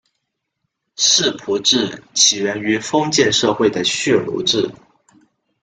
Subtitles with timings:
[0.95, 4.67] 世仆制起源于封建社会的蓄奴制。